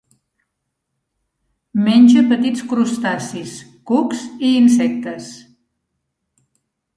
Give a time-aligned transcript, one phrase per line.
[1.87, 3.53] Menja petits crustacis,
[3.93, 5.29] cucs i insectes.